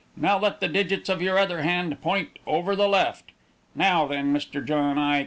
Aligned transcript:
Now 0.17 0.39
let 0.39 0.59
the 0.61 0.67
digits 0.67 1.09
of 1.09 1.21
your 1.21 1.37
other 1.37 1.61
hand 1.61 2.01
point 2.01 2.39
'over 2.47 2.75
the 2.75 2.89
left.' 2.89 3.33
Now 3.75 4.07
then, 4.07 4.33
Mr. 4.33 4.65
John 4.67 4.97
I. 4.97 5.19